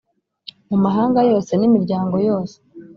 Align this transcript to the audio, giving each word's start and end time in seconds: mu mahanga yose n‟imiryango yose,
mu 0.69 0.77
mahanga 0.83 1.19
yose 1.31 1.51
n‟imiryango 1.55 2.15
yose, 2.27 2.55